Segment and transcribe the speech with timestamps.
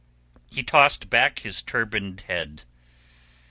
[0.49, 2.63] He tossed back his turbaned head.